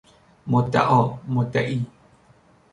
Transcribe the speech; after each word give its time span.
مدعا 0.47 1.17
ـ 1.27 1.27
مدعی 1.29 1.85